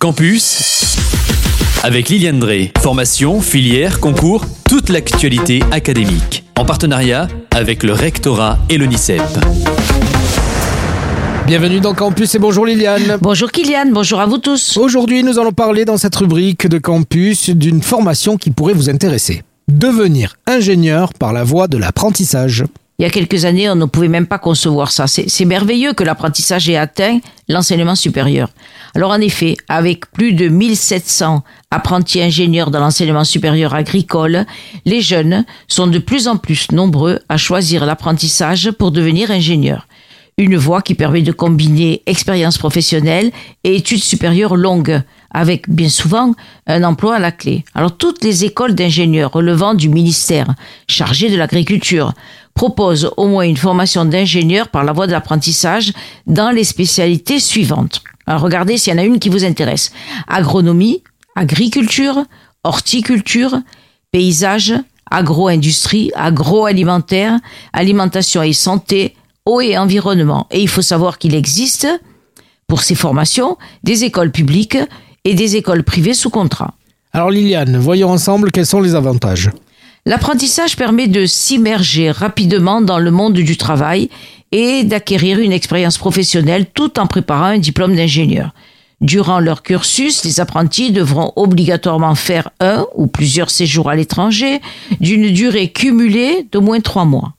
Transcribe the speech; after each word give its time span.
Campus 0.00 0.96
avec 1.82 2.08
Liliane 2.08 2.38
Drey. 2.38 2.72
Formation, 2.80 3.40
filière, 3.40 4.00
concours, 4.00 4.44
toute 4.68 4.88
l'actualité 4.88 5.60
académique. 5.70 6.44
En 6.58 6.64
partenariat 6.64 7.28
avec 7.54 7.82
le 7.82 7.92
rectorat 7.92 8.58
et 8.68 8.78
l'ONICEP. 8.78 9.22
Bienvenue 11.46 11.80
dans 11.80 11.94
Campus 11.94 12.34
et 12.34 12.38
bonjour 12.38 12.66
Liliane. 12.66 13.18
Bonjour 13.20 13.52
Kylian, 13.52 13.90
bonjour 13.92 14.20
à 14.20 14.26
vous 14.26 14.38
tous. 14.38 14.76
Aujourd'hui, 14.76 15.22
nous 15.22 15.38
allons 15.38 15.52
parler 15.52 15.84
dans 15.84 15.96
cette 15.96 16.16
rubrique 16.16 16.66
de 16.66 16.78
Campus 16.78 17.50
d'une 17.50 17.82
formation 17.82 18.36
qui 18.36 18.50
pourrait 18.50 18.74
vous 18.74 18.90
intéresser. 18.90 19.42
Devenir 19.68 20.34
ingénieur 20.46 21.12
par 21.14 21.32
la 21.32 21.44
voie 21.44 21.68
de 21.68 21.78
l'apprentissage. 21.78 22.64
Il 22.98 23.02
y 23.02 23.04
a 23.04 23.10
quelques 23.10 23.44
années, 23.44 23.68
on 23.68 23.76
ne 23.76 23.84
pouvait 23.84 24.08
même 24.08 24.26
pas 24.26 24.38
concevoir 24.38 24.90
ça. 24.90 25.06
C'est 25.06 25.44
merveilleux 25.44 25.92
que 25.92 26.02
l'apprentissage 26.02 26.70
ait 26.70 26.76
atteint 26.76 27.18
l'enseignement 27.46 27.94
supérieur. 27.94 28.48
Alors 28.94 29.10
en 29.10 29.20
effet, 29.20 29.56
avec 29.68 30.10
plus 30.12 30.32
de 30.32 30.48
1700 30.48 31.44
apprentis 31.70 32.22
ingénieurs 32.22 32.70
dans 32.70 32.80
l'enseignement 32.80 33.24
supérieur 33.24 33.74
agricole, 33.74 34.46
les 34.86 35.02
jeunes 35.02 35.44
sont 35.68 35.88
de 35.88 35.98
plus 35.98 36.26
en 36.26 36.38
plus 36.38 36.72
nombreux 36.72 37.20
à 37.28 37.36
choisir 37.36 37.84
l'apprentissage 37.84 38.70
pour 38.70 38.92
devenir 38.92 39.30
ingénieurs 39.30 39.86
une 40.38 40.56
voie 40.56 40.82
qui 40.82 40.94
permet 40.94 41.22
de 41.22 41.32
combiner 41.32 42.02
expérience 42.04 42.58
professionnelle 42.58 43.30
et 43.64 43.76
études 43.76 44.02
supérieures 44.02 44.56
longues, 44.56 45.02
avec 45.30 45.68
bien 45.68 45.88
souvent 45.88 46.32
un 46.66 46.84
emploi 46.84 47.16
à 47.16 47.18
la 47.18 47.32
clé. 47.32 47.64
Alors 47.74 47.96
toutes 47.96 48.22
les 48.24 48.44
écoles 48.44 48.74
d'ingénieurs 48.74 49.32
relevant 49.32 49.74
du 49.74 49.88
ministère 49.88 50.54
chargé 50.88 51.30
de 51.30 51.36
l'agriculture 51.36 52.12
proposent 52.54 53.10
au 53.16 53.26
moins 53.26 53.44
une 53.44 53.56
formation 53.56 54.04
d'ingénieur 54.04 54.68
par 54.68 54.82
la 54.84 54.92
voie 54.92 55.06
de 55.06 55.12
l'apprentissage 55.12 55.92
dans 56.26 56.50
les 56.50 56.64
spécialités 56.64 57.38
suivantes. 57.38 58.02
Alors 58.26 58.40
regardez 58.40 58.78
s'il 58.78 58.92
y 58.92 58.96
en 58.96 58.98
a 58.98 59.04
une 59.04 59.18
qui 59.18 59.28
vous 59.28 59.44
intéresse. 59.44 59.92
Agronomie, 60.26 61.02
agriculture, 61.36 62.24
horticulture, 62.64 63.60
paysage, 64.10 64.74
agro-industrie, 65.10 66.10
agroalimentaire, 66.14 67.38
alimentation 67.72 68.42
et 68.42 68.52
santé, 68.52 69.14
eau 69.44 69.60
et 69.60 69.78
environnement. 69.78 70.46
Et 70.50 70.60
il 70.60 70.68
faut 70.68 70.82
savoir 70.82 71.18
qu'il 71.18 71.34
existe, 71.34 71.86
pour 72.66 72.82
ces 72.82 72.96
formations, 72.96 73.56
des 73.84 74.04
écoles 74.04 74.32
publiques 74.32 74.78
et 75.26 75.34
des 75.34 75.56
écoles 75.56 75.82
privées 75.82 76.14
sous 76.14 76.30
contrat. 76.30 76.74
Alors 77.12 77.30
Liliane, 77.30 77.76
voyons 77.76 78.10
ensemble 78.10 78.50
quels 78.50 78.64
sont 78.64 78.80
les 78.80 78.94
avantages. 78.94 79.50
L'apprentissage 80.06 80.76
permet 80.76 81.08
de 81.08 81.26
s'immerger 81.26 82.10
rapidement 82.10 82.80
dans 82.80 82.98
le 82.98 83.10
monde 83.10 83.34
du 83.34 83.56
travail 83.58 84.08
et 84.52 84.84
d'acquérir 84.84 85.38
une 85.38 85.52
expérience 85.52 85.98
professionnelle 85.98 86.66
tout 86.72 86.98
en 86.98 87.06
préparant 87.06 87.46
un 87.46 87.58
diplôme 87.58 87.96
d'ingénieur. 87.96 88.54
Durant 89.02 89.40
leur 89.40 89.62
cursus, 89.62 90.24
les 90.24 90.40
apprentis 90.40 90.92
devront 90.92 91.32
obligatoirement 91.36 92.14
faire 92.14 92.50
un 92.60 92.86
ou 92.94 93.08
plusieurs 93.08 93.50
séjours 93.50 93.90
à 93.90 93.96
l'étranger 93.96 94.60
d'une 95.00 95.30
durée 95.32 95.68
cumulée 95.72 96.46
d'au 96.50 96.62
moins 96.62 96.80
trois 96.80 97.04
mois 97.04 97.36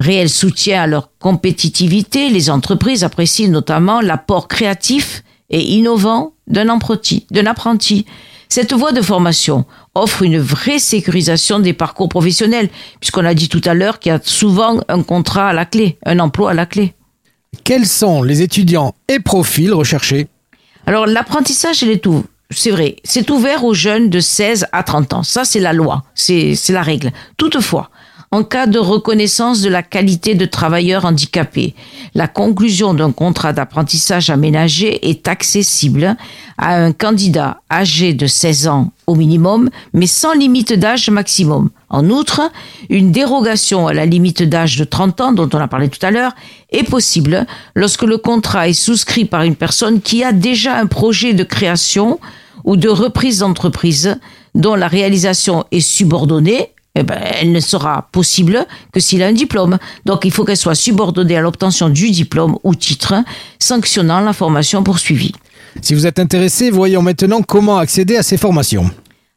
réel 0.00 0.28
soutien 0.28 0.82
à 0.82 0.86
leur 0.86 1.10
compétitivité, 1.18 2.28
les 2.28 2.50
entreprises 2.50 3.04
apprécient 3.04 3.48
notamment 3.48 4.00
l'apport 4.00 4.48
créatif 4.48 5.22
et 5.54 5.62
innovant 5.74 6.32
d'un 6.48 6.68
apprenti, 6.68 7.26
apprenti. 7.46 8.06
Cette 8.48 8.72
voie 8.72 8.90
de 8.90 9.00
formation 9.00 9.64
offre 9.94 10.22
une 10.22 10.38
vraie 10.38 10.80
sécurisation 10.80 11.60
des 11.60 11.72
parcours 11.72 12.08
professionnels, 12.08 12.68
puisqu'on 13.00 13.24
a 13.24 13.34
dit 13.34 13.48
tout 13.48 13.62
à 13.64 13.72
l'heure 13.72 14.00
qu'il 14.00 14.10
y 14.10 14.14
a 14.14 14.20
souvent 14.22 14.80
un 14.88 15.02
contrat 15.02 15.48
à 15.48 15.52
la 15.52 15.64
clé, 15.64 15.96
un 16.04 16.18
emploi 16.18 16.50
à 16.50 16.54
la 16.54 16.66
clé. 16.66 16.94
Quels 17.62 17.86
sont 17.86 18.24
les 18.24 18.42
étudiants 18.42 18.94
et 19.06 19.20
profils 19.20 19.72
recherchés? 19.72 20.26
Alors 20.86 21.06
l'apprentissage, 21.06 21.84
c'est 22.50 22.70
vrai, 22.70 22.96
c'est 23.04 23.30
ouvert 23.30 23.64
aux 23.64 23.74
jeunes 23.74 24.10
de 24.10 24.18
16 24.18 24.66
à 24.72 24.82
30 24.82 25.12
ans. 25.14 25.22
Ça, 25.22 25.44
c'est 25.44 25.60
la 25.60 25.72
loi, 25.72 26.02
c'est 26.14 26.56
la 26.70 26.82
règle. 26.82 27.12
Toutefois, 27.36 27.90
en 28.34 28.42
cas 28.42 28.66
de 28.66 28.80
reconnaissance 28.80 29.60
de 29.60 29.68
la 29.68 29.84
qualité 29.84 30.34
de 30.34 30.44
travailleur 30.44 31.04
handicapé. 31.04 31.72
La 32.16 32.26
conclusion 32.26 32.92
d'un 32.92 33.12
contrat 33.12 33.52
d'apprentissage 33.52 34.28
aménagé 34.28 35.08
est 35.08 35.28
accessible 35.28 36.16
à 36.58 36.74
un 36.74 36.90
candidat 36.90 37.60
âgé 37.70 38.12
de 38.12 38.26
16 38.26 38.66
ans 38.66 38.90
au 39.06 39.14
minimum, 39.14 39.70
mais 39.92 40.08
sans 40.08 40.32
limite 40.32 40.72
d'âge 40.72 41.10
maximum. 41.10 41.70
En 41.88 42.10
outre, 42.10 42.50
une 42.90 43.12
dérogation 43.12 43.86
à 43.86 43.92
la 43.92 44.04
limite 44.04 44.42
d'âge 44.42 44.78
de 44.78 44.84
30 44.84 45.20
ans, 45.20 45.32
dont 45.32 45.48
on 45.52 45.60
a 45.60 45.68
parlé 45.68 45.88
tout 45.88 46.04
à 46.04 46.10
l'heure, 46.10 46.32
est 46.70 46.82
possible 46.82 47.46
lorsque 47.76 48.02
le 48.02 48.18
contrat 48.18 48.68
est 48.68 48.72
souscrit 48.72 49.26
par 49.26 49.42
une 49.42 49.54
personne 49.54 50.00
qui 50.00 50.24
a 50.24 50.32
déjà 50.32 50.76
un 50.76 50.86
projet 50.86 51.34
de 51.34 51.44
création 51.44 52.18
ou 52.64 52.74
de 52.74 52.88
reprise 52.88 53.38
d'entreprise 53.38 54.18
dont 54.56 54.74
la 54.74 54.88
réalisation 54.88 55.64
est 55.70 55.78
subordonnée 55.78 56.73
eh 56.94 57.02
ben, 57.02 57.18
elle 57.40 57.52
ne 57.52 57.60
sera 57.60 58.08
possible 58.12 58.66
que 58.92 59.00
s'il 59.00 59.22
a 59.22 59.26
un 59.26 59.32
diplôme. 59.32 59.78
Donc 60.04 60.24
il 60.24 60.30
faut 60.30 60.44
qu'elle 60.44 60.56
soit 60.56 60.74
subordonnée 60.74 61.36
à 61.36 61.40
l'obtention 61.40 61.88
du 61.88 62.10
diplôme 62.10 62.56
ou 62.62 62.74
titre 62.74 63.14
sanctionnant 63.58 64.20
la 64.20 64.32
formation 64.32 64.82
poursuivie. 64.82 65.32
Si 65.82 65.94
vous 65.94 66.06
êtes 66.06 66.20
intéressé, 66.20 66.70
voyons 66.70 67.02
maintenant 67.02 67.42
comment 67.42 67.78
accéder 67.78 68.16
à 68.16 68.22
ces 68.22 68.36
formations. 68.36 68.90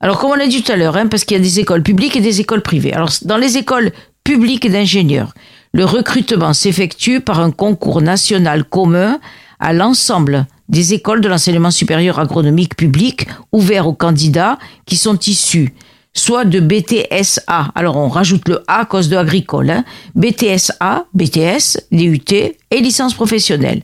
Alors 0.00 0.18
comme 0.18 0.30
on 0.30 0.34
l'a 0.34 0.46
dit 0.46 0.62
tout 0.62 0.72
à 0.72 0.76
l'heure, 0.76 0.96
hein, 0.96 1.06
parce 1.06 1.24
qu'il 1.24 1.36
y 1.36 1.40
a 1.40 1.42
des 1.42 1.60
écoles 1.60 1.82
publiques 1.82 2.16
et 2.16 2.20
des 2.20 2.40
écoles 2.40 2.62
privées. 2.62 2.92
Alors 2.92 3.10
dans 3.22 3.36
les 3.36 3.58
écoles 3.58 3.92
publiques 4.24 4.70
d'ingénieurs, 4.70 5.34
le 5.74 5.84
recrutement 5.84 6.54
s'effectue 6.54 7.20
par 7.20 7.40
un 7.40 7.50
concours 7.50 8.00
national 8.00 8.64
commun 8.64 9.20
à 9.60 9.72
l'ensemble 9.72 10.46
des 10.68 10.94
écoles 10.94 11.20
de 11.20 11.28
l'enseignement 11.28 11.70
supérieur 11.70 12.18
agronomique 12.18 12.76
public 12.76 13.28
ouvert 13.52 13.86
aux 13.86 13.94
candidats 13.94 14.58
qui 14.86 14.96
sont 14.96 15.18
issus 15.18 15.74
soit 16.14 16.44
de 16.44 16.60
BTSA. 16.60 17.72
Alors 17.74 17.96
on 17.96 18.08
rajoute 18.08 18.48
le 18.48 18.62
A 18.66 18.80
à 18.80 18.84
cause 18.84 19.08
de 19.08 19.16
agricole. 19.16 19.70
Hein. 19.70 19.84
BTSA, 20.14 21.06
BTS, 21.14 21.86
DUT 21.90 22.32
et 22.32 22.80
licence 22.80 23.14
professionnelle. 23.14 23.82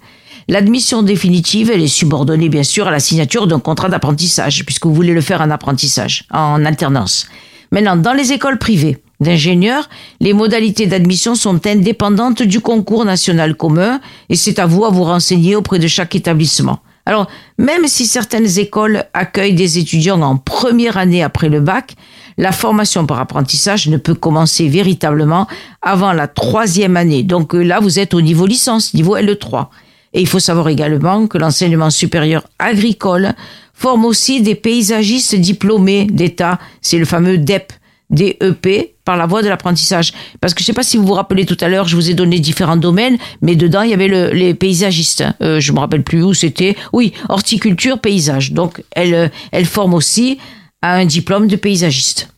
L'admission 0.51 1.03
définitive, 1.03 1.71
elle 1.71 1.83
est 1.83 1.89
subordonnée 1.89 2.49
bien 2.49 2.63
sûr 2.63 2.89
à 2.89 2.91
la 2.91 3.01
signature 3.01 3.47
d'un 3.47 3.61
contrat 3.61 3.91
d'apprentissage, 3.91 4.65
puisque 4.65 4.87
vous 4.87 4.95
voulez 4.95 5.13
le 5.13 5.21
faire 5.21 5.43
en 5.43 5.51
apprentissage, 5.51 6.25
en 6.33 6.65
alternance. 6.65 7.27
Maintenant, 7.71 7.97
dans 7.97 8.15
les 8.15 8.33
écoles 8.33 8.59
privées 8.59 8.97
d'ingénieurs, 9.21 9.91
les 10.21 10.33
modalités 10.33 10.87
d'admission 10.87 11.35
sont 11.35 11.67
indépendantes 11.67 12.43
du 12.43 12.61
concours 12.61 13.05
national 13.05 13.57
commun 13.57 14.01
et 14.31 14.37
c'est 14.37 14.59
à 14.59 14.65
vous 14.65 14.87
à 14.87 14.91
vous 14.91 15.05
renseigner 15.05 15.55
auprès 15.55 15.79
de 15.79 15.87
chaque 15.87 16.15
établissement. 16.15 16.79
Alors, 17.09 17.27
même 17.57 17.87
si 17.87 18.07
certaines 18.07 18.59
écoles 18.59 19.05
accueillent 19.15 19.55
des 19.55 19.79
étudiants 19.79 20.21
en 20.21 20.37
première 20.37 20.99
année 20.99 21.23
après 21.23 21.49
le 21.49 21.61
bac, 21.61 21.95
la 22.37 22.53
formation 22.53 23.07
par 23.07 23.19
apprentissage 23.19 23.89
ne 23.89 23.97
peut 23.97 24.13
commencer 24.13 24.69
véritablement 24.69 25.47
avant 25.81 26.13
la 26.13 26.29
troisième 26.29 26.99
année. 26.99 27.23
Donc 27.23 27.55
euh, 27.55 27.63
là, 27.63 27.81
vous 27.81 27.99
êtes 27.99 28.13
au 28.13 28.21
niveau 28.21 28.45
licence, 28.45 28.93
niveau 28.93 29.17
L3. 29.17 29.69
Et 30.13 30.21
il 30.21 30.27
faut 30.27 30.39
savoir 30.39 30.69
également 30.69 31.27
que 31.27 31.39
l'enseignement 31.39 31.89
supérieur 31.89 32.47
agricole 32.59 33.33
forme 33.73 34.05
aussi 34.05 34.43
des 34.43 34.55
paysagistes 34.55 35.35
diplômés 35.35 36.05
d'État. 36.11 36.59
C'est 36.83 36.99
le 36.99 37.07
fameux 37.07 37.39
DEP, 37.39 37.73
DEP, 38.11 38.95
par 39.05 39.17
la 39.17 39.27
voie 39.27 39.43
de 39.43 39.49
l'apprentissage. 39.49 40.13
Parce 40.41 40.55
que 40.55 40.61
je 40.61 40.65
ne 40.65 40.67
sais 40.67 40.73
pas 40.73 40.83
si 40.83 40.97
vous 40.97 41.07
vous 41.07 41.15
rappelez 41.15 41.47
tout 41.47 41.57
à 41.61 41.69
l'heure, 41.69 41.89
je 41.89 41.97
vous 41.97 42.11
ai 42.11 42.15
donné 42.15 42.41
différents 42.41 42.77
domaines, 42.77 43.19
mais 43.43 43.57
dedans 43.57 43.83
il 43.83 43.91
y 43.91 43.95
avait 43.95 44.09
le, 44.09 44.31
les 44.31 44.55
paysagistes. 44.55 45.25
Euh, 45.43 45.61
je 45.61 45.73
me 45.73 45.81
rappelle 45.81 46.03
plus 46.03 46.23
où 46.23 46.35
c'était. 46.35 46.77
Oui, 46.93 47.13
horticulture, 47.29 47.99
paysage. 47.99 48.53
Donc 48.53 48.83
elle, 48.93 49.15
euh, 49.15 49.29
elle 49.53 49.67
forme 49.67 49.95
aussi 49.95 50.39
un 50.83 51.05
diplôme 51.05 51.49
de 51.49 51.57
paysagiste. 51.57 52.29